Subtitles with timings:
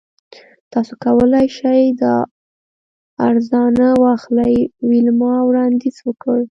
[0.73, 2.13] تاسو کولی شئ دا
[3.27, 4.55] ارزانه واخلئ
[4.87, 6.39] ویلما وړاندیز وکړ